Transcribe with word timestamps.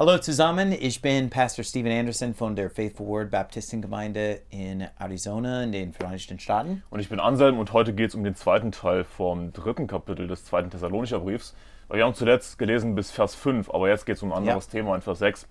Hallo 0.00 0.16
zusammen, 0.16 0.72
ich 0.72 1.02
bin 1.02 1.28
Pastor 1.28 1.62
Steven 1.62 1.92
Anderson 1.92 2.32
von 2.32 2.56
der 2.56 2.70
Faithful 2.70 3.06
Word 3.06 3.30
Baptistengemeinde 3.30 4.40
in 4.48 4.86
Arizona 4.98 5.62
in 5.62 5.72
den 5.72 5.92
Vereinigten 5.92 6.38
Staaten. 6.38 6.82
Und 6.88 7.00
ich 7.00 7.10
bin 7.10 7.20
Anselm 7.20 7.58
und 7.58 7.74
heute 7.74 7.92
geht 7.92 8.08
es 8.08 8.14
um 8.14 8.24
den 8.24 8.34
zweiten 8.34 8.72
Teil 8.72 9.04
vom 9.04 9.52
dritten 9.52 9.86
Kapitel 9.86 10.26
des 10.26 10.46
zweiten 10.46 10.70
Thessalonicher 10.70 11.20
Briefs. 11.20 11.54
Wir 11.92 12.02
haben 12.02 12.14
zuletzt 12.14 12.58
gelesen 12.58 12.94
bis 12.94 13.10
Vers 13.10 13.34
5, 13.34 13.68
aber 13.68 13.90
jetzt 13.90 14.06
geht 14.06 14.16
es 14.16 14.22
um 14.22 14.32
ein 14.32 14.38
anderes 14.38 14.68
Ja. 14.68 14.70
Thema 14.70 14.94
in 14.94 15.02
Vers 15.02 15.18
6. 15.18 15.46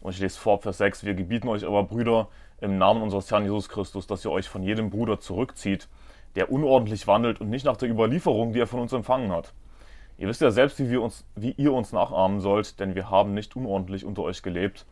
Und 0.00 0.10
ich 0.10 0.18
lese 0.18 0.40
vor, 0.40 0.60
Vers 0.60 0.78
6. 0.78 1.04
Wir 1.04 1.14
gebieten 1.14 1.46
euch 1.46 1.64
aber, 1.64 1.84
Brüder, 1.84 2.26
im 2.60 2.78
Namen 2.78 3.00
unseres 3.00 3.30
Herrn 3.30 3.44
Jesus 3.44 3.68
Christus, 3.68 4.08
dass 4.08 4.24
ihr 4.24 4.32
euch 4.32 4.48
von 4.48 4.64
jedem 4.64 4.90
Bruder 4.90 5.20
zurückzieht, 5.20 5.86
der 6.34 6.50
unordentlich 6.50 7.06
wandelt 7.06 7.40
und 7.40 7.48
nicht 7.48 7.64
nach 7.64 7.76
der 7.76 7.88
Überlieferung, 7.88 8.54
die 8.54 8.58
er 8.58 8.66
von 8.66 8.80
uns 8.80 8.92
empfangen 8.92 9.30
hat. 9.30 9.52
Ihr 10.18 10.28
wisst 10.28 10.40
ja 10.40 10.50
selbst, 10.50 10.78
wie, 10.78 10.90
wir 10.90 11.02
uns, 11.02 11.24
wie 11.34 11.52
ihr 11.52 11.72
uns 11.72 11.92
nachahmen 11.92 12.40
sollt, 12.40 12.78
denn 12.80 12.94
wir 12.94 13.10
haben 13.10 13.34
nicht 13.34 13.56
unordentlich 13.56 14.04
unter 14.04 14.22
euch 14.22 14.42
gelebt. 14.42 14.86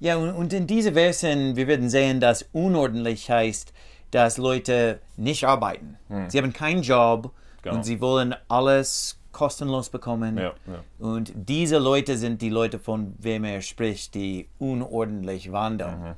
Ja, 0.00 0.16
und, 0.16 0.52
in 0.52 0.66
diesen 0.66 0.94
Versen, 0.94 1.56
wir 1.56 1.66
werden 1.68 1.88
sehen, 1.88 2.20
dass 2.20 2.42
unordentlich 2.52 3.30
heißt, 3.30 3.72
dass 4.10 4.36
Leute 4.36 5.00
nicht 5.16 5.44
arbeiten. 5.44 5.96
Sie 6.28 6.38
haben 6.38 6.52
keinen 6.52 6.82
Job 6.82 7.32
Genau. 7.62 7.76
und 7.76 7.84
sie 7.84 8.00
wollen 8.00 8.34
alles 8.48 9.18
kostenlos 9.30 9.88
bekommen. 9.88 10.36
Ja, 10.36 10.52
ja. 10.66 10.84
Und 10.98 11.32
diese 11.34 11.78
Leute 11.78 12.18
sind 12.18 12.42
die 12.42 12.50
Leute, 12.50 12.78
von 12.78 13.14
wem 13.18 13.44
er 13.44 13.62
spricht, 13.62 14.14
die 14.14 14.48
unordentlich 14.58 15.52
wandern. 15.52 16.16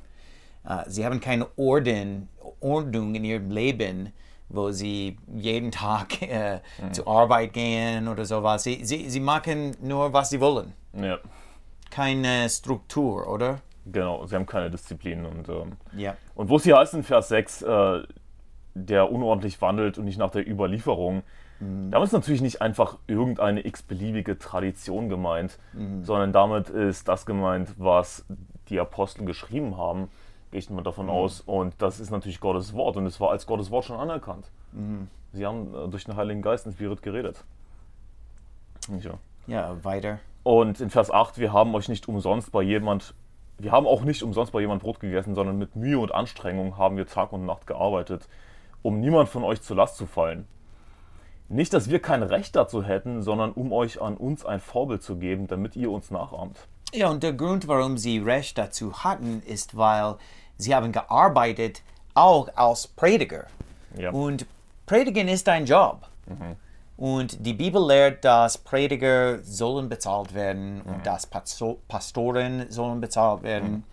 Äh, 0.67 0.83
sie 0.87 1.05
haben 1.05 1.19
keine 1.19 1.47
Orden, 1.55 2.27
Ordnung 2.59 3.13
in 3.15 3.23
ihrem 3.23 3.51
Leben, 3.51 4.11
wo 4.49 4.71
sie 4.71 5.17
jeden 5.33 5.71
Tag 5.71 6.21
äh, 6.21 6.59
zur 6.91 7.07
Arbeit 7.07 7.53
gehen 7.53 8.07
oder 8.07 8.25
sowas. 8.25 8.63
Sie, 8.63 8.83
sie, 8.85 9.09
sie 9.09 9.19
machen 9.19 9.75
nur, 9.81 10.13
was 10.13 10.29
sie 10.29 10.39
wollen. 10.39 10.73
Ja, 10.93 11.17
Keine 11.89 12.49
Struktur, 12.49 13.27
oder? 13.27 13.59
genau. 13.85 14.25
Sie 14.25 14.35
haben 14.35 14.45
keine 14.45 14.69
Disziplin. 14.71 15.25
Und, 15.25 15.47
ähm, 15.49 15.73
Ja. 15.95 16.15
und 16.35 16.49
wo 16.49 16.57
es 16.57 16.63
hier 16.63 16.77
heißt 16.77 16.93
in 16.95 17.03
Vers 17.03 17.27
6, 17.29 17.61
äh, 17.61 18.03
der 18.73 19.11
unordentlich 19.11 19.61
wandelt 19.61 19.97
und 19.97 20.05
nicht 20.05 20.17
nach 20.17 20.31
der 20.31 20.47
Überlieferung, 20.47 21.23
damit 21.61 22.07
ist 22.07 22.11
natürlich 22.11 22.41
nicht 22.41 22.61
einfach 22.61 22.97
irgendeine 23.07 23.65
x-beliebige 23.65 24.37
Tradition 24.37 25.07
gemeint, 25.07 25.57
sondern 26.01 26.33
damit 26.33 26.69
ist 26.69 27.07
das 27.07 27.25
gemeint, 27.25 27.69
was 27.77 28.25
die 28.67 28.77
Apostel 28.77 29.23
geschrieben 29.23 29.77
haben, 29.77 30.09
gehe 30.51 30.59
ich 30.59 30.69
mal 30.69 30.83
davon 30.83 31.09
aus. 31.09 31.41
Und 31.41 31.73
das 31.79 31.99
ist 31.99 32.11
natürlich 32.11 32.39
Gottes 32.39 32.73
Wort 32.73 32.97
und 32.97 33.05
es 33.05 33.19
war 33.19 33.31
als 33.31 33.45
Gottes 33.45 33.71
Wort 33.71 33.85
schon 33.85 33.99
anerkannt. 33.99 34.49
Sie 35.33 35.45
haben 35.45 35.73
äh, 35.73 35.87
durch 35.89 36.05
den 36.05 36.15
Heiligen 36.15 36.41
Geist 36.41 36.65
inspiriert 36.65 37.01
geredet. 37.01 37.43
Ja. 39.01 39.13
Ja, 39.47 39.83
weiter. 39.83 40.19
Und 40.43 40.79
in 40.79 40.89
Vers 40.89 41.11
8, 41.11 41.37
wir 41.37 41.53
haben 41.53 41.73
euch 41.75 41.89
nicht 41.89 42.07
umsonst 42.07 42.51
bei 42.51 42.61
jemand, 42.61 43.13
wir 43.57 43.71
haben 43.71 43.87
auch 43.87 44.03
nicht 44.03 44.23
umsonst 44.23 44.51
bei 44.51 44.61
jemand 44.61 44.81
Brot 44.81 44.99
gegessen, 44.99 45.35
sondern 45.35 45.57
mit 45.57 45.75
Mühe 45.75 45.99
und 45.99 46.13
Anstrengung 46.13 46.77
haben 46.77 46.97
wir 46.97 47.07
Tag 47.07 47.31
und 47.31 47.45
Nacht 47.45 47.67
gearbeitet, 47.67 48.27
um 48.81 48.99
niemand 48.99 49.29
von 49.29 49.43
euch 49.43 49.61
zur 49.61 49.77
Last 49.77 49.97
zu 49.97 50.05
fallen. 50.05 50.47
Nicht, 51.47 51.73
dass 51.73 51.89
wir 51.89 51.99
kein 51.99 52.23
Recht 52.23 52.55
dazu 52.55 52.83
hätten, 52.83 53.21
sondern 53.21 53.51
um 53.51 53.71
euch 53.71 54.01
an 54.01 54.17
uns 54.17 54.45
ein 54.45 54.59
Vorbild 54.59 55.03
zu 55.03 55.17
geben, 55.17 55.47
damit 55.47 55.75
ihr 55.75 55.91
uns 55.91 56.09
nachahmt. 56.09 56.67
Ja, 56.93 57.09
und 57.09 57.23
der 57.23 57.33
Grund, 57.33 57.67
warum 57.67 57.97
sie 57.97 58.19
Recht 58.19 58.57
dazu 58.57 59.03
hatten, 59.03 59.41
ist, 59.45 59.75
weil 59.75 60.15
sie 60.57 60.73
haben 60.73 60.91
gearbeitet, 60.91 61.81
auch 62.13 62.47
als 62.55 62.87
Prediger. 62.87 63.47
Ja. 63.97 64.11
Und 64.11 64.45
Predigen 64.85 65.27
ist 65.27 65.47
ein 65.49 65.65
Job. 65.65 66.07
Und 66.97 67.45
die 67.45 67.53
Bibel 67.53 67.85
lehrt, 67.85 68.23
dass 68.23 68.57
Prediger 68.57 69.43
sollen 69.43 69.89
bezahlt 69.89 70.33
werden 70.33 70.81
und 70.81 71.05
dass 71.05 71.25
Pasto 71.25 71.79
Pastoren 71.87 72.71
sollen 72.71 73.01
bezahlt 73.01 73.43
werden. 73.43 73.83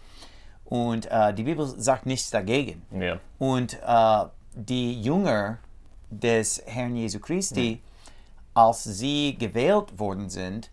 Und 0.64 1.10
äh, 1.10 1.34
die 1.34 1.42
Bibel 1.42 1.66
sagt 1.66 2.06
nichts 2.06 2.30
dagegen. 2.30 2.82
Ja. 2.98 3.18
Und 3.38 3.78
äh, 3.84 4.24
die 4.54 5.02
Jünger 5.02 5.58
des 6.10 6.62
Herrn 6.64 6.96
Jesu 6.96 7.18
Christi, 7.18 7.80
als 8.54 8.84
sie 8.84 9.36
gewählt 9.36 9.98
worden 9.98 10.30
sind, 10.30 10.70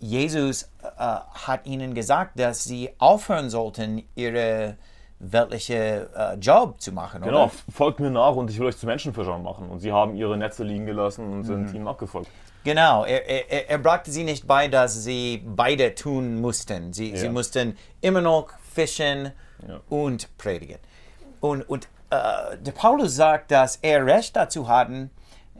Jesus 0.00 0.64
äh, 0.82 0.88
hat 0.98 1.66
ihnen 1.66 1.94
gesagt, 1.94 2.38
dass 2.38 2.64
sie 2.64 2.90
aufhören 2.98 3.50
sollten, 3.50 4.02
ihre 4.14 4.76
weltliche 5.18 6.10
äh, 6.14 6.34
Job 6.34 6.80
zu 6.80 6.92
machen. 6.92 7.22
Genau, 7.22 7.44
Oder? 7.44 7.52
folgt 7.72 8.00
mir 8.00 8.10
nach 8.10 8.34
und 8.34 8.50
ich 8.50 8.58
will 8.58 8.66
euch 8.66 8.76
zu 8.76 8.86
Menschenfischern 8.86 9.42
machen. 9.42 9.68
Und 9.70 9.80
sie 9.80 9.92
haben 9.92 10.14
ihre 10.14 10.36
Netze 10.36 10.62
liegen 10.64 10.86
gelassen 10.86 11.32
und 11.32 11.44
sind 11.44 11.72
ihm 11.72 11.84
nachgefolgt. 11.84 12.28
Genau, 12.64 13.04
er, 13.04 13.26
er, 13.28 13.70
er 13.70 13.78
brachte 13.78 14.10
sie 14.10 14.24
nicht 14.24 14.46
bei, 14.46 14.68
dass 14.68 15.04
sie 15.04 15.42
beide 15.46 15.94
tun 15.94 16.40
mussten. 16.40 16.92
Sie, 16.92 17.16
sie 17.16 17.26
Ja. 17.26 17.32
mussten 17.32 17.76
immer 18.00 18.20
noch 18.20 18.48
fischen 18.74 19.32
Ja. 19.66 19.80
und 19.88 20.36
predigen. 20.36 20.78
Und, 21.40 21.62
und 21.62 21.88
äh, 22.10 22.56
der 22.58 22.72
Paulus 22.72 23.14
sagt, 23.14 23.52
dass 23.52 23.76
er 23.76 24.04
Recht 24.04 24.36
dazu 24.36 24.68
hatten, 24.68 25.10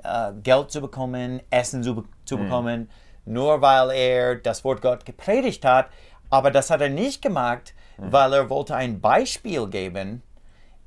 äh, 0.03 0.33
Geld 0.43 0.71
zu 0.71 0.81
bekommen, 0.81 1.41
Essen 1.51 1.83
zu, 1.83 1.95
be 1.95 2.05
zu 2.25 2.37
bekommen, 2.37 2.91
nur 3.27 3.61
weil 3.61 3.91
er 3.91 4.37
das 4.37 4.65
Wort 4.65 4.81
Gott 4.81 5.05
gepredigt 5.05 5.65
hat. 5.65 5.89
Aber 6.31 6.51
das 6.51 6.71
hat 6.71 6.81
er 6.81 6.89
nicht 6.89 7.23
gemacht, 7.23 7.75
weil 7.99 8.33
er 8.33 8.51
wollte 8.51 8.75
ein 8.75 9.01
Beispiel 9.01 9.69
geben. 9.69 10.23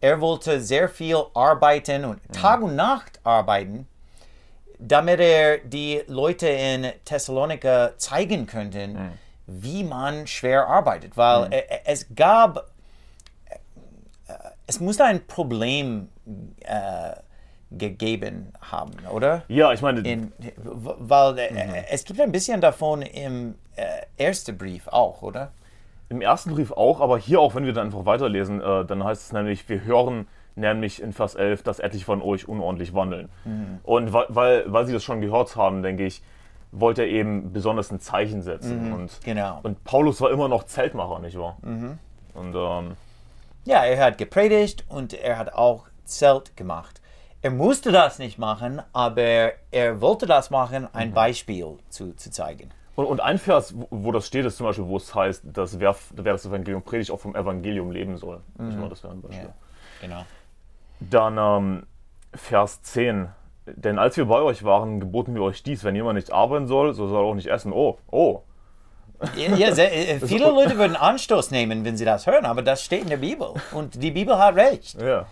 Er 0.02 0.20
wollte 0.22 0.60
sehr 0.60 0.90
viel 0.90 1.24
arbeiten 1.34 2.06
und 2.06 2.20
Tag 2.34 2.62
und 2.62 2.76
Nacht 2.76 3.20
arbeiten 3.24 3.88
damit 4.80 5.20
er 5.20 5.58
die 5.58 6.02
Leute 6.08 6.48
in 6.48 6.88
Thessalonika 7.04 7.92
zeigen 7.98 8.48
könnte, 8.48 9.12
wie 9.46 9.84
man 9.84 10.26
schwer 10.26 10.68
arbeitet. 10.68 11.18
Weil 11.18 11.52
äh, 11.52 11.58
äh, 11.58 11.80
es 11.86 12.08
gab, 12.16 12.72
äh, 14.28 14.34
es 14.66 14.80
musste 14.80 15.04
ein 15.04 15.28
Problem 15.28 16.10
äh, 16.62 17.12
gegeben 17.72 18.52
haben, 18.62 18.94
oder? 19.12 19.44
Ja, 19.48 19.72
ich 19.74 19.82
meine, 19.82 20.00
In, 20.02 20.32
weil 20.56 21.38
äh, 21.38 21.84
es 21.92 22.04
gibt 22.04 22.20
ein 22.20 22.32
bisschen 22.32 22.62
davon 22.62 23.02
im 23.04 23.56
äh, 23.76 23.84
ersten 24.18 24.58
Brief 24.58 24.88
auch, 24.88 25.22
oder? 25.22 25.52
Im 26.10 26.22
ersten 26.22 26.56
Brief 26.56 26.72
auch, 26.72 27.00
aber 27.02 27.20
hier 27.20 27.40
auch, 27.40 27.54
wenn 27.54 27.66
wir 27.66 27.74
dann 27.74 27.88
einfach 27.88 28.06
weiterlesen, 28.06 28.60
äh, 28.62 28.86
dann 28.86 29.04
heißt 29.04 29.22
es 29.28 29.32
nämlich, 29.34 29.70
wir 29.70 29.84
hören 29.84 30.28
nämlich 30.56 31.02
in 31.02 31.14
Vers 31.14 31.36
11, 31.36 31.62
dass 31.64 31.80
etliche 31.80 32.06
von 32.06 32.22
euch 32.24 32.48
unordentlich 32.50 32.94
wandeln. 32.94 33.30
Und 33.84 34.12
weil, 34.12 34.26
weil, 34.30 34.64
weil 34.74 34.86
sie 34.88 34.94
das 34.94 35.04
schon 35.04 35.22
gehört 35.22 35.56
haben, 35.56 35.84
denke 35.84 36.06
ich, 36.06 36.22
wollte 36.72 37.04
er 37.04 37.08
eben 37.08 37.54
besonders 37.54 37.92
ein 37.92 38.00
Zeichen 38.00 38.42
setzen. 38.42 38.92
Und, 38.94 39.22
Genau. 39.24 39.60
und 39.64 39.84
Paulus 39.86 40.20
war 40.22 40.32
immer 40.32 40.48
noch 40.50 40.64
Zeltmacher, 40.66 41.20
nicht 41.20 41.38
wahr? 41.40 41.58
Und 41.62 42.56
ähm, 42.56 42.98
Ja, 43.66 43.86
er 43.86 44.04
hat 44.04 44.18
gepredigt 44.18 44.84
und 44.90 45.14
er 45.14 45.38
hat 45.38 45.54
auch 45.54 45.86
Zelt 46.04 46.58
gemacht. 46.58 47.00
Er 47.42 47.52
musste 47.52 47.92
das 47.92 48.20
nicht 48.20 48.38
machen, 48.38 48.82
aber 48.92 49.54
er 49.72 50.02
wollte 50.02 50.26
das 50.26 50.50
machen, 50.50 50.88
ein 50.94 51.14
Beispiel 51.14 51.78
zu, 51.90 52.14
zu 52.14 52.32
zeigen. 52.32 52.70
Und, 52.96 53.06
und 53.06 53.22
ein 53.22 53.38
Vers, 53.38 53.74
wo, 53.92 54.12
das 54.12 54.28
steht, 54.28 54.46
ist 54.46 54.58
zum 54.58 54.66
Beispiel, 54.66 54.86
wo 54.86 54.98
es 54.98 55.16
heißt, 55.16 55.44
dass 55.54 55.80
wer, 55.80 55.96
wer 56.16 56.34
das 56.34 56.46
Evangelium 56.46 56.84
predigt, 56.84 57.12
auch 57.12 57.20
vom 57.22 57.34
Evangelium 57.34 57.92
leben 57.92 58.18
soll. 58.18 58.42
Ich 58.56 58.76
meine, 58.76 58.90
das 58.90 59.02
wäre 59.04 59.14
ein 59.14 59.22
Beispiel. 59.22 59.54
Genau. 60.02 60.26
Dann 61.00 61.38
ähm, 61.38 61.88
Vers 62.34 62.82
10. 62.82 63.30
Denn 63.68 64.00
als 64.00 64.18
wir 64.18 64.26
bei 64.26 64.42
euch 64.42 64.66
waren, 64.66 65.00
geboten 65.00 65.34
wir 65.34 65.44
euch 65.44 65.64
dies, 65.64 65.86
wenn 65.86 65.96
jemand 65.96 66.16
nicht 66.16 66.34
arbeiten 66.34 66.68
soll, 66.68 66.94
so 66.94 67.08
soll 67.08 67.24
er 67.24 67.28
auch 67.30 67.36
nicht 67.36 67.48
essen. 67.48 67.72
Oh, 67.72 68.00
oh. 68.12 68.42
Ja, 69.38 69.56
ja, 69.56 69.74
sehr, 69.74 69.94
äh, 69.94 70.20
viele 70.26 70.50
Leute 70.50 70.78
würden 70.78 70.98
Anstoß 70.98 71.52
nehmen, 71.52 71.86
wenn 71.86 71.96
sie 71.96 72.04
das 72.04 72.28
hören, 72.28 72.46
aber 72.46 72.64
das 72.64 72.84
steht 72.84 73.04
in 73.04 73.10
der 73.10 73.18
Bibel. 73.18 73.54
Und 73.72 74.04
die 74.04 74.12
Bibel 74.12 74.38
hat 74.38 74.56
recht. 74.56 75.02
Ja. 75.02 75.26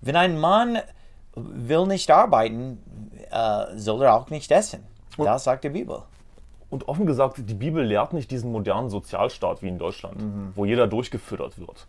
Wenn 0.00 0.16
ein 0.16 0.40
Mann 0.40 0.78
will 1.34 1.86
nicht 1.86 2.10
arbeiten, 2.10 2.78
äh, 3.30 3.76
soll 3.76 4.02
er 4.02 4.14
auch 4.14 4.30
nicht 4.30 4.50
essen. 4.50 4.84
Das 5.16 5.44
sagt 5.44 5.64
die 5.64 5.70
Bibel. 5.70 6.02
Und 6.70 6.88
offen 6.88 7.04
gesagt, 7.04 7.36
die 7.38 7.54
Bibel 7.54 7.84
lehrt 7.84 8.14
nicht 8.14 8.30
diesen 8.30 8.50
modernen 8.50 8.88
Sozialstaat 8.88 9.62
wie 9.62 9.68
in 9.68 9.78
Deutschland, 9.78 10.16
wo 10.54 10.64
jeder 10.64 10.86
durchgefüttert 10.86 11.58
wird. 11.58 11.86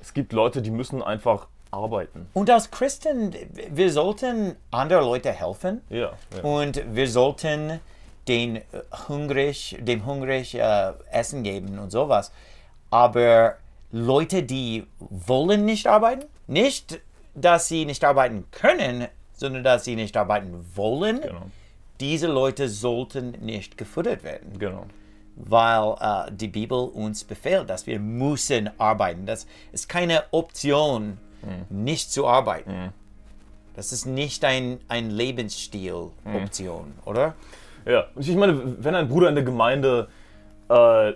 Es 0.00 0.12
gibt 0.12 0.32
Leute, 0.34 0.60
die 0.60 0.70
müssen 0.70 1.02
einfach 1.02 1.46
arbeiten. 1.70 2.28
Und 2.34 2.50
als 2.50 2.70
Christen, 2.70 3.34
wir 3.70 3.90
sollten 3.90 4.56
anderen 4.70 5.04
Leuten 5.04 5.32
helfen. 5.32 5.80
Ja. 5.88 6.12
ja. 6.36 6.42
Und 6.42 6.82
wir 6.94 7.08
sollten 7.08 7.80
den 8.28 8.60
hungrig, 9.08 9.78
dem 9.80 10.04
hungrig 10.04 10.54
äh, 10.54 10.92
Essen 11.10 11.42
geben 11.42 11.78
und 11.78 11.90
sowas. 11.90 12.32
Aber 12.90 13.56
Leute, 13.92 14.42
die 14.42 14.86
wollen 14.98 15.64
nicht 15.64 15.86
arbeiten, 15.86 16.26
nicht, 16.46 17.00
dass 17.34 17.68
sie 17.68 17.84
nicht 17.84 18.04
arbeiten 18.04 18.44
können, 18.50 19.06
sondern 19.32 19.64
dass 19.64 19.84
sie 19.84 19.96
nicht 19.96 20.16
arbeiten 20.16 20.64
wollen, 20.74 21.20
Genau. 21.22 21.42
diese 22.00 22.26
Leute 22.26 22.68
sollten 22.68 23.30
nicht 23.40 23.76
gefüttert 23.78 24.22
werden 24.24 24.58
Genau. 24.58 24.86
weil 25.36 25.94
äh, 26.00 26.32
die 26.32 26.48
Bibel 26.48 26.78
uns 26.78 27.24
befehlt, 27.24 27.70
dass 27.70 27.86
wir 27.86 27.98
müssen 27.98 28.68
arbeiten. 28.78 29.24
Das 29.26 29.46
ist 29.72 29.88
keine 29.88 30.24
Option, 30.32 31.16
nicht 31.70 32.12
zu 32.12 32.26
arbeiten. 32.26 32.92
Das 33.74 33.92
ist 33.92 34.04
nicht 34.04 34.44
ein, 34.44 34.78
ein 34.88 35.08
Lebensstil-Option, 35.10 36.92
oder? 37.04 37.34
Ja, 37.86 38.04
und 38.14 38.28
ich 38.28 38.36
meine, 38.36 38.84
wenn 38.84 38.94
ein 38.94 39.08
Bruder 39.08 39.28
in 39.30 39.34
der 39.34 39.44
Gemeinde 39.44 40.08
äh, 40.68 41.12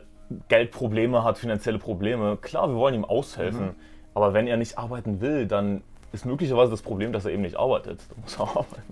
Geldprobleme 0.48 1.22
hat, 1.24 1.36
finanzielle 1.38 1.78
Probleme. 1.78 2.38
Klar, 2.38 2.68
wir 2.68 2.76
wollen 2.76 2.94
ihm 2.94 3.04
aushelfen. 3.04 3.66
Mhm. 3.66 3.74
Aber 4.14 4.32
wenn 4.32 4.46
er 4.46 4.56
nicht 4.56 4.78
arbeiten 4.78 5.20
will, 5.20 5.46
dann 5.46 5.82
ist 6.14 6.24
möglicherweise 6.24 6.70
das 6.70 6.82
Problem, 6.82 7.12
dass 7.12 7.24
er 7.24 7.32
eben 7.32 7.42
nicht 7.42 7.56
arbeitet. 7.56 8.00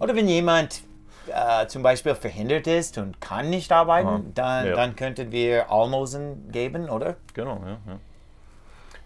Oder 0.01 0.15
wenn 0.15 0.29
jemand 0.29 0.83
äh, 1.29 1.67
zum 1.67 1.83
Beispiel 1.83 2.15
verhindert 2.15 2.67
ist 2.67 2.99
und 2.99 3.21
kann 3.21 3.49
nicht 3.49 3.71
arbeiten, 3.73 4.09
Aha. 4.09 4.23
dann, 4.35 4.67
ja. 4.67 4.75
dann 4.75 4.97
könnten 4.97 5.31
wir 5.31 5.71
Almosen 5.71 6.51
geben, 6.51 6.91
oder? 6.91 7.17
Genau, 7.35 7.61
ja, 7.65 7.79
ja. 7.87 7.99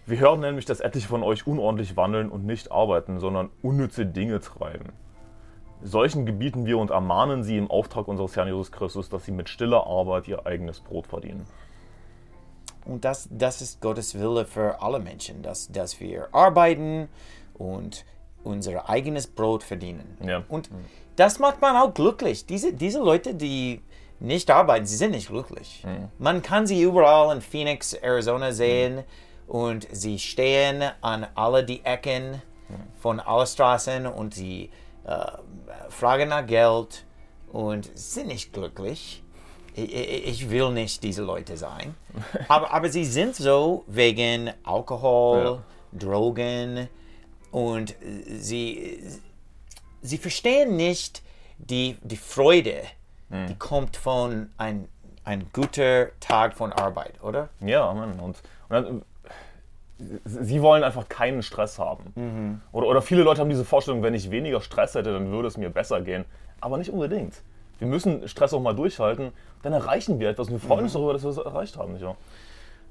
Wir 0.07 0.19
hören 0.19 0.39
nämlich, 0.39 0.65
dass 0.65 0.79
etliche 0.79 1.07
von 1.07 1.21
euch 1.21 1.45
unordentlich 1.45 1.97
wandeln 1.97 2.29
und 2.29 2.45
nicht 2.45 2.71
arbeiten, 2.71 3.19
sondern 3.19 3.49
unnütze 3.61 4.05
Dinge 4.05 4.39
treiben. 4.39 4.93
Solchen 5.83 6.25
gebieten 6.25 6.65
wir 6.65 6.77
und 6.77 6.91
ermahnen 6.91 7.43
sie 7.43 7.57
im 7.57 7.69
Auftrag 7.69 8.07
unseres 8.07 8.35
Herrn 8.35 8.47
Jesus 8.47 8.71
Christus, 8.71 9.09
dass 9.09 9.25
sie 9.25 9.31
mit 9.31 9.49
stiller 9.49 9.85
Arbeit 9.85 10.27
ihr 10.27 10.45
eigenes 10.47 10.79
Brot 10.79 11.07
verdienen. 11.07 11.45
Und 12.85 13.03
das, 13.03 13.27
das 13.29 13.61
ist 13.61 13.81
Gottes 13.81 14.17
Wille 14.17 14.45
für 14.45 14.81
alle 14.81 14.99
Menschen, 14.99 15.41
dass, 15.41 15.67
dass 15.67 15.99
wir 15.99 16.29
arbeiten 16.33 17.09
und 17.57 18.05
unser 18.43 18.89
eigenes 18.89 19.27
Brot 19.27 19.63
verdienen. 19.63 20.17
Ja. 20.25 20.43
Und 20.47 20.69
das 21.15 21.39
macht 21.39 21.61
man 21.61 21.75
auch 21.75 21.93
glücklich. 21.93 22.45
Diese, 22.45 22.73
diese 22.73 22.99
Leute, 22.99 23.33
die 23.35 23.81
nicht 24.19 24.49
arbeiten, 24.49 24.85
sie 24.85 24.95
sind 24.95 25.11
nicht 25.11 25.27
glücklich. 25.27 25.83
Mhm. 25.85 26.09
Man 26.17 26.41
kann 26.41 26.65
sie 26.65 26.81
überall 26.81 27.35
in 27.35 27.41
Phoenix, 27.41 27.93
Arizona 27.93 28.51
sehen 28.51 28.95
mhm. 28.95 29.01
und 29.47 29.87
sie 29.91 30.19
stehen 30.19 30.83
an 31.01 31.27
alle 31.35 31.63
die 31.63 31.83
Ecken 31.83 32.41
mhm. 32.69 32.75
von 32.99 33.19
allen 33.19 33.47
Straßen 33.47 34.07
und 34.07 34.33
sie 34.33 34.71
äh, 35.05 35.25
fragen 35.89 36.29
nach 36.29 36.45
Geld 36.45 37.05
und 37.51 37.89
sind 37.95 38.27
nicht 38.27 38.53
glücklich. 38.53 39.23
Ich, 39.75 39.93
ich, 39.93 40.49
will 40.49 40.71
nicht 40.71 41.03
diese 41.03 41.21
Leute 41.21 41.55
sein. 41.55 41.93
Aber, 42.47 42.73
aber 42.73 42.89
sie 42.89 43.05
sind 43.05 43.35
so 43.35 43.83
wegen 43.85 44.51
Alkohol, 44.63 45.61
ja. 45.93 45.99
Drogen 45.99 46.89
und 47.57 47.95
sie, 48.27 48.99
sie 50.03 50.17
verstehen 50.19 50.75
nicht 50.75 51.23
die, 51.57 51.97
die 52.03 52.15
Freude, 52.15 52.83
mhm. 53.29 53.47
die 53.47 53.55
kommt 53.55 53.97
von 53.97 54.51
ein, 54.57 54.87
ein 55.23 55.47
guter 55.53 56.09
Tag 56.19 56.53
von 56.53 56.71
Arbeit, 56.71 57.23
oder? 57.23 57.49
Ja, 57.59 57.91
Mann. 57.95 58.19
Und, 58.19 58.43
und 58.69 59.03
sie 60.23 60.61
wollen 60.61 60.83
einfach 60.83 61.09
keinen 61.09 61.41
Stress 61.41 61.79
haben. 61.79 62.13
Mhm. 62.13 62.61
Oder, 62.71 62.87
oder 62.87 63.01
viele 63.01 63.23
Leute 63.23 63.41
haben 63.41 63.49
diese 63.49 63.65
Vorstellung, 63.65 64.03
wenn 64.03 64.13
ich 64.13 64.29
weniger 64.29 64.61
Stress 64.61 64.93
hätte, 64.93 65.11
dann 65.11 65.31
würde 65.31 65.47
es 65.47 65.57
mir 65.57 65.71
besser 65.71 66.01
gehen. 66.01 66.25
Aber 66.61 66.77
nicht 66.77 66.91
unbedingt. 66.91 67.41
Wir 67.79 67.87
müssen 67.87 68.27
Stress 68.27 68.53
auch 68.53 68.61
mal 68.61 68.75
durchhalten, 68.75 69.31
dann 69.63 69.73
erreichen 69.73 70.19
wir 70.19 70.29
etwas 70.29 70.49
und 70.49 70.53
wir 70.53 70.59
freuen 70.59 70.81
mhm. 70.81 70.85
uns 70.85 70.93
darüber, 70.93 71.13
dass 71.13 71.23
wir 71.23 71.31
es 71.31 71.37
erreicht 71.37 71.75
haben. 71.75 71.93
Nicht 71.93 72.05
wahr? 72.05 72.17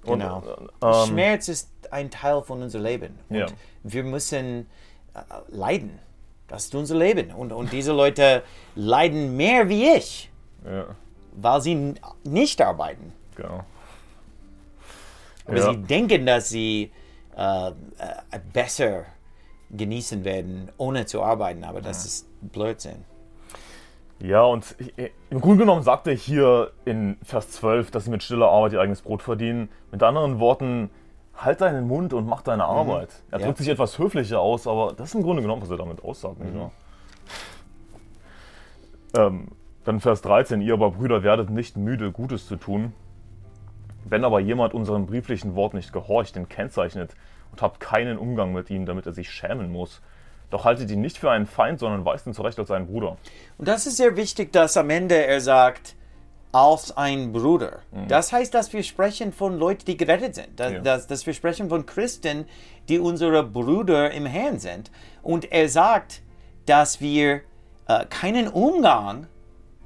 Genau. 0.06 0.42
Ähm, 0.82 1.06
Schmerz 1.06 1.48
ist 1.48 1.70
ein 1.90 2.10
Teil 2.10 2.42
von 2.42 2.62
unserem 2.62 2.84
Leben. 2.84 3.18
Und 3.28 3.36
ja. 3.36 3.46
wir 3.82 4.04
müssen 4.04 4.66
äh, 5.14 5.20
leiden. 5.48 5.98
Das 6.48 6.66
ist 6.66 6.74
unser 6.74 6.96
Leben. 6.96 7.32
Und, 7.32 7.52
und 7.52 7.72
diese 7.72 7.92
Leute 7.92 8.42
leiden 8.74 9.36
mehr 9.36 9.68
wie 9.68 9.88
ich, 9.90 10.30
ja. 10.64 10.86
weil 11.32 11.60
sie 11.60 11.94
nicht 12.24 12.60
arbeiten. 12.60 13.12
Genau. 13.34 13.64
Aber 15.46 15.56
ja. 15.56 15.72
sie 15.72 15.76
denken, 15.82 16.26
dass 16.26 16.48
sie 16.48 16.92
äh, 17.36 17.68
äh, 17.68 17.72
besser 18.52 19.04
genießen 19.70 20.24
werden, 20.24 20.70
ohne 20.76 21.06
zu 21.06 21.22
arbeiten. 21.22 21.64
Aber 21.64 21.80
das 21.80 22.04
ja. 22.04 22.06
ist 22.06 22.52
Blödsinn. 22.52 23.04
Ja, 24.18 24.42
und 24.42 24.74
im 25.30 25.40
Grunde 25.40 25.58
genommen 25.58 25.82
sagt 25.82 26.06
er 26.06 26.14
hier 26.14 26.72
in 26.84 27.18
Vers 27.22 27.50
12, 27.50 27.90
dass 27.90 28.04
sie 28.04 28.10
mit 28.10 28.22
stiller 28.22 28.48
Arbeit 28.48 28.72
ihr 28.72 28.80
eigenes 28.80 29.02
Brot 29.02 29.22
verdienen. 29.22 29.68
Mit 29.92 30.02
anderen 30.02 30.38
Worten, 30.38 30.90
halt 31.34 31.60
deinen 31.60 31.86
Mund 31.86 32.12
und 32.14 32.26
mach 32.26 32.42
deine 32.42 32.62
mhm. 32.62 32.70
Arbeit. 32.70 33.10
Er 33.30 33.40
drückt 33.40 33.58
sich 33.58 33.68
etwas 33.68 33.98
höflicher 33.98 34.40
aus, 34.40 34.66
aber 34.66 34.94
das 34.96 35.10
ist 35.10 35.14
im 35.14 35.22
Grunde 35.22 35.42
genommen, 35.42 35.62
was 35.62 35.70
er 35.70 35.76
damit 35.76 36.02
aussagt. 36.02 36.38
Mhm. 36.40 36.70
Ähm, 39.16 39.48
dann 39.84 40.00
Vers 40.00 40.22
13, 40.22 40.60
ihr 40.62 40.74
aber 40.74 40.92
Brüder 40.92 41.22
werdet 41.22 41.50
nicht 41.50 41.76
müde, 41.76 42.10
Gutes 42.10 42.46
zu 42.48 42.56
tun. 42.56 42.92
Wenn 44.04 44.24
aber 44.24 44.40
jemand 44.40 44.74
unserem 44.74 45.06
brieflichen 45.06 45.54
Wort 45.54 45.74
nicht 45.74 45.92
gehorcht, 45.92 46.36
den 46.36 46.48
kennzeichnet 46.48 47.14
und 47.52 47.62
habt 47.62 47.80
keinen 47.80 48.18
Umgang 48.18 48.52
mit 48.52 48.70
ihm, 48.70 48.86
damit 48.86 49.06
er 49.06 49.12
sich 49.12 49.30
schämen 49.30 49.70
muss. 49.70 50.00
Doch 50.50 50.64
haltet 50.64 50.90
ihn 50.90 51.00
nicht 51.00 51.18
für 51.18 51.30
einen 51.30 51.46
Feind, 51.46 51.80
sondern 51.80 52.04
weist 52.04 52.26
ihn 52.26 52.34
zurecht 52.34 52.58
als 52.58 52.70
einen 52.70 52.86
Bruder. 52.86 53.16
Und 53.58 53.66
das 53.66 53.86
ist 53.86 53.96
sehr 53.96 54.16
wichtig, 54.16 54.52
dass 54.52 54.76
am 54.76 54.90
Ende 54.90 55.26
er 55.26 55.40
sagt, 55.40 55.96
als 56.52 56.96
ein 56.96 57.32
Bruder. 57.32 57.80
Mhm. 57.90 58.08
Das 58.08 58.32
heißt, 58.32 58.54
dass 58.54 58.72
wir 58.72 58.82
sprechen 58.82 59.32
von 59.32 59.58
Leuten, 59.58 59.84
die 59.84 59.96
gerettet 59.96 60.36
sind. 60.36 60.58
Dass, 60.58 60.72
ja. 60.72 60.78
dass, 60.80 61.06
dass 61.06 61.26
wir 61.26 61.34
sprechen 61.34 61.68
von 61.68 61.84
Christen, 61.84 62.46
die 62.88 62.98
unsere 62.98 63.42
Brüder 63.42 64.10
im 64.12 64.24
Herrn 64.24 64.58
sind. 64.58 64.90
Und 65.22 65.52
er 65.52 65.68
sagt, 65.68 66.22
dass 66.64 67.00
wir 67.00 67.42
äh, 67.88 68.06
keinen 68.08 68.48
Umgang 68.48 69.26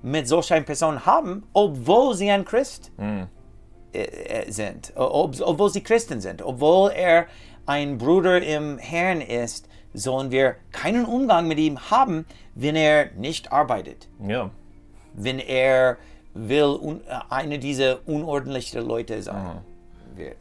mit 0.03 0.29
solch 0.29 0.53
einer 0.53 0.65
Person 0.65 1.05
haben, 1.07 1.43
obwohl 1.53 2.15
sie 2.15 2.31
ein 2.31 2.45
Christ 2.45 2.93
mhm. 2.99 3.27
äh, 3.93 4.03
äh 4.03 4.51
sind, 4.51 4.93
ob, 4.95 5.41
obwohl 5.41 5.71
sie 5.71 5.83
Christen 5.83 6.21
sind, 6.21 6.41
obwohl 6.41 6.93
er 6.93 7.27
ein 7.67 7.99
Bruder 7.99 8.41
im 8.41 8.79
Herrn 8.79 9.21
ist, 9.21 9.69
sollen 9.95 10.31
wir 10.31 10.57
keinen 10.73 11.05
Umgang 11.05 11.49
mit 11.49 11.59
ihm 11.59 11.91
haben, 11.91 12.27
wenn 12.55 12.77
er 12.77 13.11
nicht 13.13 13.53
arbeitet. 13.53 14.09
Ja. 14.27 14.51
Wenn 15.15 15.39
er 15.39 15.97
will 16.35 16.79
un, 16.81 17.01
äh, 17.01 17.19
eine 17.29 17.59
dieser 17.59 18.07
unordentlichen 18.07 18.87
Leute 18.87 19.21
sein 19.23 19.63
wird. 20.15 20.37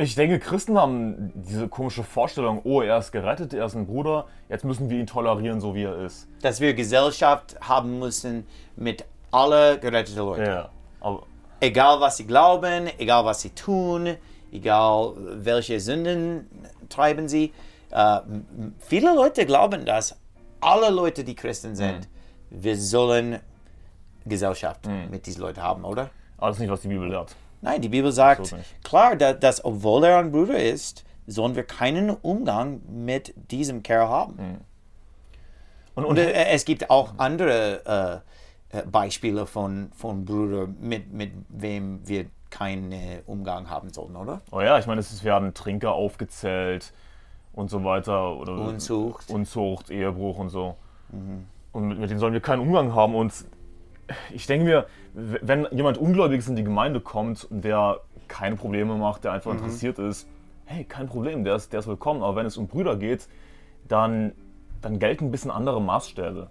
Ich 0.00 0.16
denke, 0.16 0.40
Christen 0.40 0.76
haben 0.76 1.32
diese 1.36 1.68
komische 1.68 2.02
Vorstellung, 2.02 2.60
oh, 2.64 2.82
er 2.82 2.98
ist 2.98 3.12
gerettet, 3.12 3.54
er 3.54 3.66
ist 3.66 3.76
ein 3.76 3.86
Bruder, 3.86 4.26
jetzt 4.48 4.64
müssen 4.64 4.90
wir 4.90 4.98
ihn 4.98 5.06
tolerieren, 5.06 5.60
so 5.60 5.72
wie 5.74 5.84
er 5.84 6.04
ist. 6.04 6.26
Dass 6.42 6.60
wir 6.60 6.74
Gesellschaft 6.74 7.56
haben 7.60 8.00
müssen 8.00 8.44
mit 8.74 9.04
allen 9.30 9.80
geretteten 9.80 10.18
Leuten. 10.18 10.46
Ja, 10.46 10.70
egal 11.60 12.00
was 12.00 12.16
sie 12.16 12.26
glauben, 12.26 12.88
egal 12.98 13.24
was 13.24 13.40
sie 13.42 13.50
tun, 13.50 14.16
egal 14.50 15.12
welche 15.16 15.78
Sünden 15.78 16.48
treiben 16.88 17.28
sie. 17.28 17.52
Uh, 17.90 18.20
viele 18.80 19.14
Leute 19.14 19.46
glauben, 19.46 19.84
dass 19.84 20.16
alle 20.60 20.90
Leute, 20.90 21.24
die 21.24 21.34
Christen 21.34 21.74
sind, 21.74 22.00
mhm. 22.50 22.62
wir 22.62 22.76
sollen 22.76 23.40
Gesellschaft 24.26 24.86
mhm. 24.86 25.10
mit 25.10 25.26
diesen 25.26 25.40
Leuten 25.40 25.62
haben, 25.62 25.84
oder? 25.84 26.10
Aber 26.36 26.48
das 26.48 26.56
ist 26.56 26.60
nicht, 26.60 26.70
was 26.70 26.82
die 26.82 26.88
Bibel 26.88 27.08
lehrt. 27.08 27.34
Nein, 27.60 27.80
die 27.80 27.88
Bibel 27.88 28.12
sagt 28.12 28.54
klar, 28.84 29.16
dass, 29.16 29.40
dass, 29.40 29.64
obwohl 29.64 30.04
er 30.04 30.18
ein 30.18 30.30
Bruder 30.30 30.62
ist, 30.62 31.04
sollen 31.26 31.56
wir 31.56 31.64
keinen 31.64 32.10
Umgang 32.10 32.80
mit 32.88 33.34
diesem 33.50 33.82
Kerl 33.82 34.08
haben. 34.08 34.34
Mhm. 34.36 34.58
Und, 35.94 36.04
und, 36.04 36.18
äh, 36.18 36.46
es 36.50 36.64
gibt 36.64 36.90
auch 36.90 37.14
andere 37.16 38.22
äh, 38.72 38.78
äh, 38.78 38.82
Beispiele 38.86 39.46
von, 39.46 39.90
von 39.96 40.24
Brüdern, 40.24 40.76
mit, 40.80 41.12
mit 41.12 41.32
wem 41.48 42.06
wir 42.06 42.26
keinen 42.50 43.20
Umgang 43.26 43.68
haben 43.68 43.92
sollen, 43.92 44.16
oder? 44.16 44.40
Oh 44.52 44.60
ja, 44.60 44.78
ich 44.78 44.86
meine, 44.86 45.00
es 45.00 45.24
werden 45.24 45.52
Trinker 45.54 45.92
aufgezählt 45.92 46.92
und 47.58 47.70
so 47.70 47.82
weiter. 47.82 48.36
Oder 48.36 48.52
Unzucht. 48.52 49.30
Unzucht, 49.30 49.90
Ehebruch 49.90 50.38
und 50.38 50.48
so. 50.48 50.76
Mhm. 51.10 51.46
Und 51.72 51.88
mit, 51.88 51.98
mit 51.98 52.10
denen 52.10 52.20
sollen 52.20 52.32
wir 52.32 52.40
keinen 52.40 52.60
Umgang 52.60 52.94
haben. 52.94 53.14
Und 53.14 53.32
ich 54.32 54.46
denke 54.46 54.64
mir, 54.64 54.86
wenn 55.12 55.66
jemand 55.72 55.98
Ungläubiges 55.98 56.48
in 56.48 56.56
die 56.56 56.64
Gemeinde 56.64 57.00
kommt 57.00 57.48
der 57.50 58.00
keine 58.28 58.56
Probleme 58.56 58.94
macht, 58.94 59.24
der 59.24 59.32
einfach 59.32 59.52
mhm. 59.52 59.58
interessiert 59.58 59.98
ist, 59.98 60.28
hey, 60.66 60.84
kein 60.84 61.08
Problem, 61.08 61.44
der 61.44 61.56
ist, 61.56 61.72
der 61.72 61.80
ist 61.80 61.88
willkommen. 61.88 62.22
Aber 62.22 62.36
wenn 62.36 62.46
es 62.46 62.56
um 62.56 62.68
Brüder 62.68 62.96
geht, 62.96 63.26
dann, 63.88 64.32
dann 64.80 64.98
gelten 64.98 65.26
ein 65.26 65.30
bisschen 65.30 65.50
andere 65.50 65.80
Maßstäbe. 65.80 66.48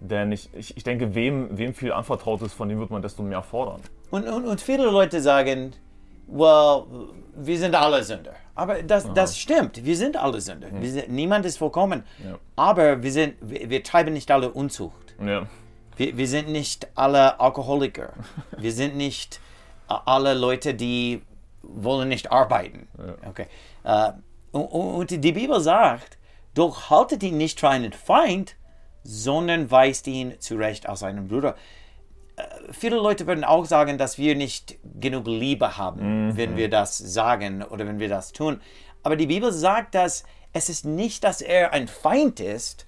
Denn 0.00 0.32
ich, 0.32 0.48
ich, 0.54 0.76
ich 0.78 0.82
denke, 0.82 1.14
wem, 1.14 1.58
wem 1.58 1.74
viel 1.74 1.92
anvertraut 1.92 2.40
ist, 2.42 2.54
von 2.54 2.68
dem 2.68 2.78
wird 2.80 2.90
man 2.90 3.02
desto 3.02 3.22
mehr 3.22 3.42
fordern. 3.42 3.82
Und, 4.10 4.26
und, 4.26 4.46
und 4.46 4.60
viele 4.60 4.84
Leute 4.84 5.20
sagen, 5.20 5.74
well, 6.26 6.84
wir 7.36 7.58
sind 7.58 7.74
alle 7.74 8.02
Sünder. 8.02 8.32
Aber 8.60 8.82
das, 8.82 9.10
das 9.14 9.38
stimmt, 9.38 9.86
wir 9.86 9.96
sind 9.96 10.18
alle 10.18 10.38
Sünder. 10.38 10.68
Mhm. 10.70 10.84
Sind, 10.84 11.08
niemand 11.08 11.46
ist 11.46 11.56
vollkommen. 11.56 12.04
Ja. 12.22 12.38
Aber 12.56 13.02
wir, 13.02 13.10
sind, 13.10 13.36
wir, 13.40 13.70
wir 13.70 13.82
treiben 13.82 14.12
nicht 14.12 14.30
alle 14.30 14.52
Unzucht. 14.52 15.14
Ja. 15.18 15.46
Wir, 15.96 16.18
wir 16.18 16.28
sind 16.28 16.50
nicht 16.50 16.88
alle 16.94 17.40
Alkoholiker. 17.40 18.12
wir 18.58 18.70
sind 18.70 18.96
nicht 18.96 19.40
alle 19.86 20.34
Leute, 20.34 20.74
die 20.74 21.22
wollen 21.62 22.10
nicht 22.10 22.30
arbeiten. 22.30 22.86
Ja. 22.98 23.30
Okay. 23.30 23.46
Uh, 23.82 24.58
und, 24.58 24.66
und, 24.66 25.24
die 25.24 25.32
Bibel 25.32 25.58
sagt, 25.58 26.18
doch 26.52 26.90
haltet 26.90 27.22
ihn 27.22 27.38
nicht 27.38 27.60
für 27.60 27.70
einen 27.70 27.94
Feind, 27.94 28.56
sondern 29.04 29.70
weist 29.70 30.06
ihn 30.06 30.38
zurecht 30.38 30.86
als 30.86 31.02
einen 31.02 31.28
Bruder. 31.28 31.56
Viele 32.72 32.96
Leute 32.96 33.26
würden 33.26 33.44
auch 33.44 33.64
sagen, 33.64 33.98
dass 33.98 34.18
wir 34.18 34.34
nicht 34.36 34.76
genug 35.00 35.26
Liebe 35.26 35.76
haben, 35.76 36.28
mhm. 36.28 36.36
wenn 36.36 36.56
wir 36.56 36.68
das 36.70 36.98
sagen 36.98 37.62
oder 37.62 37.86
wenn 37.86 37.98
wir 37.98 38.08
das 38.08 38.32
tun. 38.32 38.60
Aber 39.02 39.16
die 39.16 39.26
Bibel 39.26 39.52
sagt, 39.52 39.94
dass 39.94 40.24
es 40.52 40.68
ist 40.68 40.84
nicht, 40.84 41.24
dass 41.24 41.40
er 41.40 41.72
ein 41.72 41.88
Feind 41.88 42.40
ist, 42.40 42.86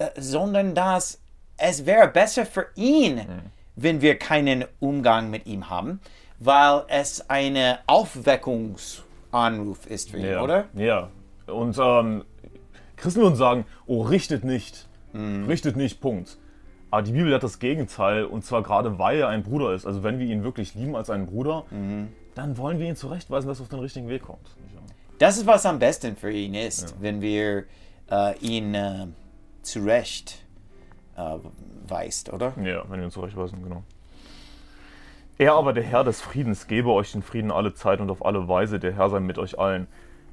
uh, 0.00 0.04
sondern 0.16 0.74
dass 0.74 1.20
es 1.56 1.86
wäre 1.86 2.08
besser 2.08 2.46
für 2.46 2.66
ihn, 2.74 3.16
mhm. 3.16 3.42
wenn 3.74 4.00
wir 4.00 4.18
keinen 4.18 4.64
Umgang 4.80 5.30
mit 5.30 5.46
ihm 5.46 5.68
haben. 5.70 6.00
weil 6.38 6.84
es 6.88 7.30
eine 7.30 7.78
Aufweckungsanruf 7.86 9.86
ist 9.86 10.10
für 10.10 10.18
ihn, 10.18 10.26
Ja. 10.26 10.42
oder? 10.42 10.64
Ja. 10.74 11.08
Und 11.46 11.78
ähm, 11.78 12.24
Christen 12.96 13.22
würden 13.22 13.36
sagen, 13.36 13.64
oh, 13.86 14.02
richtet 14.02 14.44
nicht. 14.44 14.86
Richtet 15.14 15.76
nicht, 15.76 16.02
Punkt. 16.02 16.36
Aber 16.96 17.02
die 17.02 17.12
Bibel 17.12 17.34
hat 17.34 17.42
das 17.42 17.58
Gegenteil, 17.58 18.24
und 18.24 18.42
zwar 18.42 18.62
gerade 18.62 18.98
weil 18.98 19.18
er 19.18 19.28
ein 19.28 19.42
Bruder 19.42 19.74
ist. 19.74 19.84
Also 19.84 20.02
wenn 20.02 20.18
wir 20.18 20.24
ihn 20.24 20.42
wirklich 20.44 20.74
lieben 20.74 20.96
als 20.96 21.10
einen 21.10 21.26
Bruder, 21.26 21.64
dann 22.34 22.56
wollen 22.56 22.78
wir 22.78 22.88
ihn 22.88 22.96
zurechtweisen, 22.96 23.46
dass 23.46 23.60
er 23.60 23.64
auf 23.64 23.68
den 23.68 23.80
richtigen 23.80 24.08
Weg 24.08 24.22
kommt. 24.22 24.56
Das 25.18 25.36
ist, 25.36 25.46
was 25.46 25.66
am 25.66 25.78
besten 25.78 26.16
für 26.16 26.32
ihn 26.32 26.54
ist, 26.54 26.94
wenn 27.02 27.20
wir 27.20 27.64
äh, 28.10 28.38
ihn 28.38 28.74
äh, 28.74 29.08
zurecht 29.60 30.42
äh, 31.18 31.36
oder? 32.32 32.54
Ja, 32.64 32.84
wenn 32.88 33.00
wir 33.00 33.04
ihn 33.04 33.10
zurechtweisen, 33.10 33.62
genau. 33.62 33.82
Er 35.36 35.52
aber, 35.52 35.74
der 35.74 35.82
Herr 35.82 36.02
des 36.02 36.22
Friedens, 36.22 36.66
gebe 36.66 36.92
euch 36.92 37.12
den 37.12 37.22
Frieden 37.22 37.50
alle 37.50 37.74
Zeit 37.74 38.00
und 38.00 38.08
auf 38.08 38.24
alle 38.24 38.48
Weise, 38.48 38.80
der 38.80 38.94
Herr 38.94 39.10
sei 39.10 39.20
mit 39.20 39.36
euch 39.36 39.58
allen. 39.58 39.86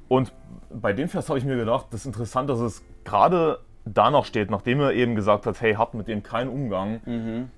Und 0.08 0.32
bei 0.70 0.94
dem 0.94 1.10
Vers 1.10 1.28
habe 1.28 1.38
ich 1.38 1.44
mir 1.44 1.56
gedacht, 1.56 1.88
das 1.90 2.00
ist 2.00 2.06
interessant, 2.06 2.48
dass 2.48 2.60
es 2.60 2.82
gerade 3.04 3.58
danach 3.84 4.24
steht, 4.24 4.50
nachdem 4.50 4.80
er 4.80 4.92
eben 4.92 5.14
gesagt 5.14 5.46
hat, 5.46 5.60
hey, 5.60 5.74
habt 5.74 5.94
mit 5.94 6.08
dem 6.08 6.22
keinen 6.22 6.50
Umgang. 6.50 7.48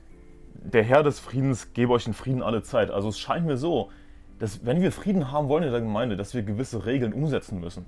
Der 0.54 0.82
Herr 0.82 1.02
des 1.02 1.20
Friedens 1.20 1.72
gebe 1.72 1.92
euch 1.92 2.04
den 2.04 2.14
Frieden 2.14 2.42
alle 2.42 2.62
Zeit. 2.62 2.90
Also 2.90 3.08
es 3.08 3.18
scheint 3.18 3.46
mir 3.46 3.56
so, 3.56 3.90
dass 4.38 4.66
wenn 4.66 4.82
wir 4.82 4.92
Frieden 4.92 5.30
haben 5.32 5.48
wollen 5.48 5.64
in 5.64 5.70
der 5.70 5.80
Gemeinde, 5.80 6.16
dass 6.16 6.34
wir 6.34 6.42
gewisse 6.42 6.84
Regeln 6.84 7.12
umsetzen 7.12 7.60
müssen. 7.60 7.86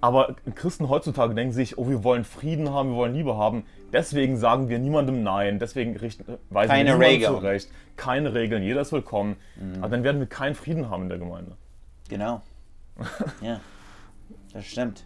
Aber 0.00 0.34
Christen 0.56 0.88
heutzutage 0.88 1.34
denken 1.34 1.52
sich, 1.52 1.78
oh, 1.78 1.88
wir 1.88 2.02
wollen 2.02 2.24
Frieden 2.24 2.70
haben, 2.70 2.90
wir 2.90 2.96
wollen 2.96 3.14
Liebe 3.14 3.36
haben. 3.36 3.64
Deswegen 3.92 4.36
sagen 4.36 4.68
wir 4.68 4.78
niemandem 4.80 5.22
Nein. 5.22 5.60
Deswegen 5.60 5.96
richten, 5.96 6.24
weisen 6.50 6.70
Keine 6.72 6.98
wir 6.98 7.06
Regeln. 7.06 7.32
zurecht. 7.32 7.70
Keine 7.96 8.34
Regeln, 8.34 8.64
jeder 8.64 8.80
ist 8.80 8.92
willkommen. 8.92 9.36
Aber 9.80 9.90
dann 9.90 10.02
werden 10.02 10.18
wir 10.18 10.26
keinen 10.26 10.56
Frieden 10.56 10.90
haben 10.90 11.04
in 11.04 11.08
der 11.08 11.18
Gemeinde. 11.18 11.52
Genau. 12.08 12.42
ja, 13.40 13.60
das 14.52 14.66
stimmt. 14.66 15.04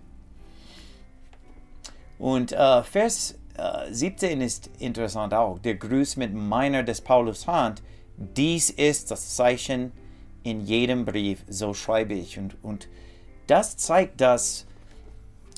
Und 2.19 2.53
äh, 2.53 2.83
Vers 2.83 3.39
äh, 3.57 3.93
17 3.93 4.41
ist 4.41 4.71
interessant 4.79 5.35
auch. 5.35 5.59
Der 5.59 5.75
Gruß 5.75 6.17
mit 6.17 6.35
meiner 6.35 6.83
des 6.83 7.01
Paulus 7.01 7.47
Hand. 7.47 7.83
Dies 8.17 8.71
ist 8.71 9.11
das 9.11 9.37
Zeichen 9.37 9.93
in 10.43 10.61
jedem 10.63 11.05
Brief, 11.05 11.45
so 11.49 11.75
schreibe 11.75 12.15
ich. 12.15 12.39
Und, 12.39 12.57
und 12.63 12.89
das 13.47 13.77
zeigt, 13.77 14.21
dass 14.21 14.67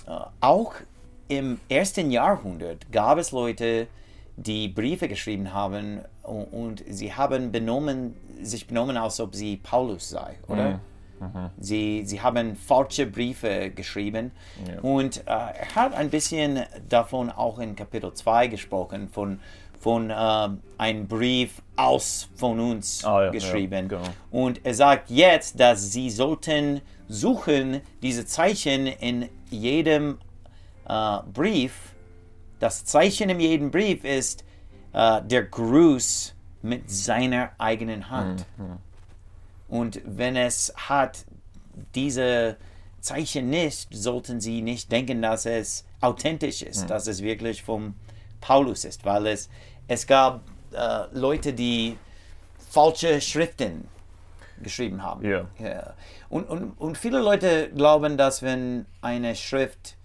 äh, 0.07 0.13
auch 0.41 0.75
im 1.29 1.61
ersten 1.69 2.11
Jahrhundert 2.11 2.91
gab 2.91 3.19
es 3.19 3.33
Leute, 3.33 3.87
die 4.37 4.69
Briefe 4.69 5.09
geschrieben 5.09 5.53
haben 5.53 6.01
und, 6.23 6.45
und 6.45 6.85
sie 6.89 7.13
haben 7.13 7.53
benommen, 7.53 8.15
sich 8.41 8.67
benommen, 8.67 8.97
als 8.97 9.21
ob 9.21 9.35
sie 9.35 9.57
Paulus 9.57 10.09
sei, 10.09 10.37
oder? 10.47 10.81
Sie, 11.59 12.05
sie 12.07 12.21
haben 12.21 12.57
falsche 12.57 13.07
Briefe 13.07 13.71
geschrieben. 13.71 14.31
Ja. 14.67 14.81
Und 14.81 15.19
äh, 15.19 15.31
er 15.31 15.75
hat 15.75 15.95
ein 15.95 16.11
bisschen 16.11 16.61
davon 16.89 17.31
auch 17.31 17.59
in 17.59 17.75
Kapitel 17.77 18.13
2 18.13 18.47
gesprochen, 18.49 19.09
von, 19.09 19.41
von 19.81 20.13
ähm, 20.17 20.61
einem 20.79 21.07
Brief 21.09 21.63
aus 21.77 22.29
von 22.37 22.59
uns 22.61 23.05
Ah, 23.05 23.25
ja, 23.25 23.31
geschrieben. 23.31 23.89
ja, 23.91 23.99
genau. 23.99 24.09
Und 24.31 24.65
er 24.65 24.75
sagt 24.75 25.11
jetzt, 25.11 25.59
dass 25.59 25.93
sie 25.93 26.11
sollten 26.11 26.81
suchen, 27.09 27.81
diese 28.03 28.27
Zeichen 28.27 28.87
in 28.87 29.29
jedem 29.51 30.19
äh, 30.89 31.19
Brief. 31.33 31.95
Das 32.61 32.85
Zeichen 32.85 33.31
in 33.31 33.41
jedem 33.41 33.71
Brief 33.71 34.05
ist 34.05 34.45
äh, 34.93 35.23
der 35.23 35.45
Gruß 35.45 36.35
mit 36.63 36.91
seiner 36.91 37.51
eigenen 37.59 38.11
Hand. 38.11 38.45
Und 39.69 40.01
wenn 40.05 40.37
es 40.37 40.73
hat 40.77 41.25
diese 41.95 42.57
Zeichen 43.01 43.51
nicht, 43.51 43.89
sollten 43.95 44.41
Sie 44.41 44.63
nicht 44.63 44.91
denken, 44.91 45.23
dass 45.23 45.47
es 45.47 45.85
authentisch 46.01 46.63
ist, 46.63 46.89
dass 46.91 47.07
es 47.07 47.23
wirklich 47.23 47.63
vom 47.63 47.95
Paulus 48.41 48.85
ist, 48.85 49.05
weil 49.05 49.27
es, 49.27 49.49
es 49.87 50.07
gab 50.07 50.43
äh, 50.73 51.05
Leute, 51.13 51.53
die 51.53 51.97
falsche 52.71 53.21
Schriften 53.21 53.89
geschrieben 54.63 55.03
haben. 55.03 55.25
Ja. 55.25 55.47
Ja. 55.59 55.95
Und, 56.29 56.49
und, 56.49 56.73
und 56.73 56.99
viele 56.99 57.21
Leute 57.21 57.71
glauben, 57.71 58.17
dass 58.17 58.43
wenn 58.43 58.87
eine 59.01 59.35
Schrift 59.35 59.97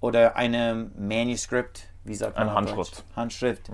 oder 0.00 0.36
eine 0.36 0.90
Manuskript, 0.96 1.88
wie 2.04 2.14
sagt 2.14 2.36
man 2.36 2.48
Eine 2.48 2.56
Handschrift. 2.56 2.98
Deutsch? 2.98 3.16
Handschrift, 3.16 3.68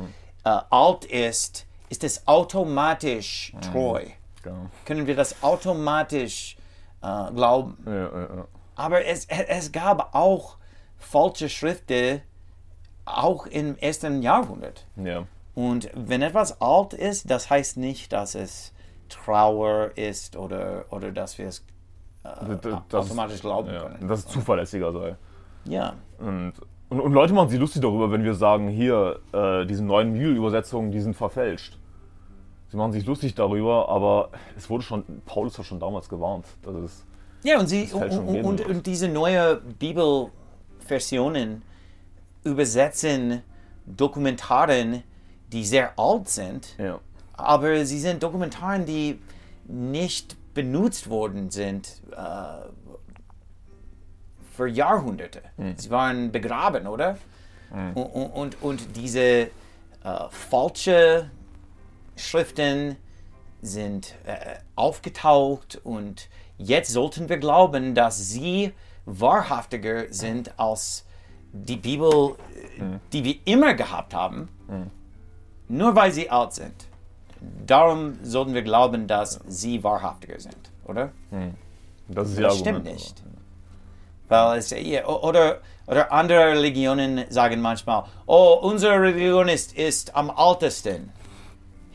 äh, 0.45 0.61
alt 0.71 1.05
ist, 1.05 1.67
ist 1.89 2.03
es 2.05 2.27
automatisch 2.27 3.53
treu. 3.61 4.05
Genau. 4.47 4.67
Können 4.85 5.07
wir 5.07 5.17
das 5.17 5.43
automatisch 5.43 6.57
äh, 7.03 7.33
glauben. 7.33 7.77
Ja, 7.87 7.93
ja, 7.95 8.21
ja. 8.37 8.45
Aber 8.77 9.05
es, 9.05 9.27
es 9.27 9.73
gab 9.73 10.15
auch 10.15 10.57
falsche 10.99 11.49
Schriften, 11.49 12.21
auch 13.05 13.47
im 13.47 13.77
ersten 13.79 14.23
Jahrhundert. 14.23 14.87
ja. 14.97 15.25
Und 15.55 15.89
wenn 15.95 16.21
etwas 16.21 16.61
alt 16.61 16.93
ist, 16.93 17.31
das 17.31 17.49
heißt 17.49 17.79
nicht, 17.79 18.13
dass 18.13 18.35
es 18.35 18.75
Trauer 19.09 19.91
ist 19.97 20.37
oder, 20.37 20.85
oder 20.91 21.11
dass 21.13 21.39
wir 21.39 21.47
es 21.49 21.65
Das- 22.23 22.61
das- 22.91 23.07
automatisch 23.07 23.41
glauben 23.41 23.73
ja, 23.73 23.85
können. 23.85 24.07
Dass 24.07 24.19
es 24.19 24.27
zuverlässiger 24.27 24.93
sei. 24.93 25.17
Ja, 25.65 25.95
Und, 26.19 26.53
und, 26.91 27.01
und 27.01 27.13
Leute 27.15 27.33
machen 27.33 27.49
sich 27.49 27.59
lustig 27.59 27.81
darüber, 27.81 28.13
wenn 28.13 28.23
wir 28.23 28.35
sagen, 28.35 28.69
hier, 28.69 29.19
äh, 29.33 29.65
diese 29.65 29.83
neuen 29.83 30.13
Bibelübersetzungen, 30.13 30.91
die 30.93 31.01
sind 31.01 31.15
verfälscht. 31.17 31.79
Sie 32.77 32.79
machen 32.79 32.93
sich 32.93 33.07
lustig 33.07 33.35
darüber, 33.35 33.89
aber 33.89 34.29
es 34.55 34.69
wurde 34.69 34.85
schon, 34.85 35.03
Paulus 35.25 35.59
hat 35.59 35.65
schon 35.65 35.81
damals 35.81 36.11
gewarnt. 36.11 36.45
Das 36.63 36.77
ist, 36.77 37.07
ja 37.43 37.59
und, 37.59 37.69
sie, 37.69 37.91
und, 37.91 38.45
und, 38.45 38.61
und, 38.61 38.87
diese 38.87 39.09
neue 39.09 39.57
Bibelversionen 39.57 41.63
übersetzen 42.45 43.41
Dokumentaren, 43.87 45.03
die 45.51 45.65
sehr 45.65 45.99
alt 45.99 46.29
sind, 46.29 46.77
ja. 46.77 47.01
aber 47.33 47.87
sie 47.87 47.99
sind 47.99 48.23
Dokumentaren, 48.23 48.85
die 48.85 49.21
nicht 49.65 50.37
benutzt 50.53 51.09
worden 51.09 51.49
sind 51.49 52.03
äh, 52.15 52.69
für 54.55 54.69
Jahrhunderte. 54.69 55.41
Sie 55.77 55.89
waren 55.89 56.31
begraben, 56.31 56.87
oder? 56.87 57.17
Und, 57.95 58.05
und, 58.05 58.63
und 58.63 58.97
diese 58.97 59.21
äh, 59.21 59.49
falsche 60.29 61.31
Schriften 62.17 62.97
sind 63.63 64.15
äh, 64.27 64.57
aufgetaucht 64.75 65.81
und 65.85 66.29
jetzt 66.59 66.93
sollten 66.93 67.29
wir 67.29 67.39
glauben, 67.39 67.95
dass 67.95 68.29
sie 68.29 68.73
wahrhaftiger 69.05 70.13
sind 70.13 70.59
als 70.59 71.05
die 71.53 71.77
Bibel, 71.77 72.37
äh, 72.79 72.99
die 73.13 73.25
wir 73.25 73.37
immer 73.45 73.75
gehabt 73.75 74.15
haben, 74.15 74.49
nur 75.69 75.95
weil 75.95 76.13
sie 76.13 76.31
alt 76.31 76.53
sind. 76.53 76.87
Darum 77.67 78.19
sollten 78.23 78.55
wir 78.55 78.63
glauben, 78.63 79.07
dass 79.07 79.41
sie 79.47 79.83
wahrhaftiger 79.85 80.41
sind, 80.41 80.57
oder? 80.85 81.13
Das 82.09 82.31
ist 82.31 82.41
Das 82.41 82.59
stimmt 82.59 82.85
nicht. 82.85 83.23
Weil 84.29 84.59
es, 84.59 84.73
oder, 84.73 85.61
oder 85.87 86.11
andere 86.13 86.53
Religionen 86.53 87.25
sagen 87.31 87.61
manchmal, 87.61 88.05
oh, 88.27 88.59
unsere 88.63 89.01
Religion 89.01 89.49
ist, 89.49 89.77
ist 89.77 90.15
am 90.17 90.33
ältesten. 90.37 91.13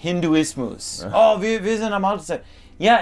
Hinduismus. 0.02 1.06
Oh, 1.14 1.40
wir, 1.40 1.64
wir 1.64 1.78
sind 1.78 1.94
am 1.94 2.04
ältesten. 2.04 2.40
Ja, 2.80 3.02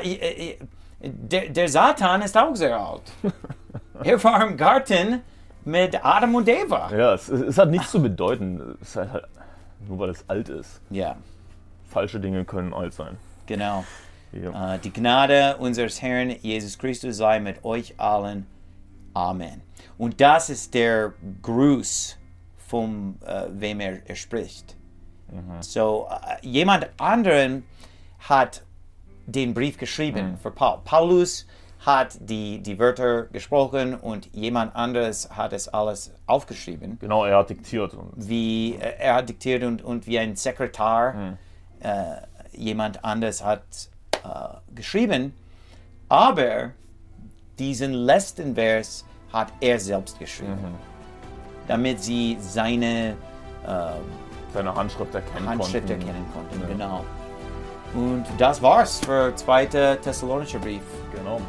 der, 1.02 1.50
der 1.50 1.70
Satan 1.70 2.22
ist 2.22 2.38
auch 2.38 2.54
sehr 2.56 2.78
alt. 2.78 3.04
er 4.04 4.22
war 4.22 4.46
im 4.46 4.58
Garten 4.58 5.22
mit 5.64 6.04
Adam 6.04 6.36
und 6.36 6.50
Eva. 6.50 6.92
Ja, 6.94 7.14
es, 7.14 7.30
es 7.30 7.58
hat 7.58 7.70
nichts 7.70 7.92
zu 7.92 8.02
bedeuten. 8.02 8.76
Es 8.82 8.90
ist 8.90 8.96
halt, 8.98 9.24
nur 9.88 10.00
weil 10.00 10.10
es 10.10 10.26
alt 10.28 10.50
ist. 10.50 10.82
Ja, 10.90 11.16
Falsche 11.88 12.20
Dinge 12.20 12.44
können 12.46 12.74
alt 12.74 12.94
sein. 12.94 13.18
genau. 13.48 13.86
Ja. 14.32 14.76
Äh, 14.76 14.80
die 14.80 14.94
Gnade 14.94 15.58
unseres 15.58 16.04
Herrn 16.04 16.30
Jesus 16.42 16.78
Christus 16.78 17.18
sei 17.18 17.40
mit 17.40 17.64
euch 17.64 17.96
allen. 17.98 18.46
Amen. 19.16 19.62
Und 19.98 20.22
das 20.22 20.52
ist 20.52 20.76
der 20.76 21.14
Gruß, 21.42 22.16
vom 22.68 23.16
äh, 23.26 23.46
wem 23.50 23.80
er, 23.80 24.08
er 24.08 24.16
spricht. 24.16 24.76
So, 25.62 26.08
äh, 26.10 26.46
jemand 26.46 26.90
anderen 26.98 27.64
hat 28.20 28.64
den 29.26 29.54
Brief 29.54 29.78
geschrieben 29.78 30.38
für 30.42 30.52
Paul. 30.52 30.80
Paulus 30.84 31.46
hat 31.86 32.18
die, 32.20 32.60
die 32.60 32.78
Wörter 32.78 33.24
gesprochen 33.26 33.96
und 33.96 34.34
jemand 34.34 34.76
anderes 34.76 35.30
hat 35.30 35.54
es 35.54 35.70
alles 35.70 36.14
aufgeschrieben 36.26 36.98
Genau, 37.00 37.24
er 37.26 37.38
hat 37.38 37.50
diktiert. 37.50 37.94
Und, 37.94 38.12
wie 38.16 38.76
äh, 38.76 38.96
er 39.00 39.16
hat 39.16 39.30
diktiert 39.30 39.64
und, 39.64 39.82
und 39.82 40.06
wie 40.08 40.20
ein 40.20 40.36
Sekretär 40.36 41.38
äh, 41.80 42.16
jemand 42.52 43.04
anders 43.06 43.44
hat 43.44 43.64
äh, 44.24 44.76
geschrieben. 44.76 45.34
Aber 46.10 46.72
diesen 47.58 47.94
letzten 47.94 48.56
Vers 48.56 49.06
hat 49.32 49.54
er 49.62 49.80
selbst 49.80 50.18
geschrieben, 50.20 50.76
damit 51.68 52.02
sie 52.02 52.38
seine 52.40 53.16
äh, 53.66 53.92
seine 54.54 54.74
Handschrift 54.74 55.14
erkennen 55.14 55.46
konnte. 55.46 55.64
Handschrift 55.64 55.88
konnten. 55.88 56.08
erkennen 56.08 56.26
konnte, 56.34 56.60
ja. 56.62 56.68
genau. 56.68 57.06
Und 57.94 58.26
das 58.38 58.62
war's 58.62 59.00
für 59.00 59.36
zweite 59.36 59.98
Thessalonischer 60.02 60.60
Brief. 60.60 60.82
Genau. 61.16 61.42